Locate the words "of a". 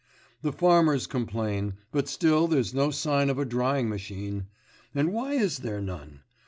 3.29-3.45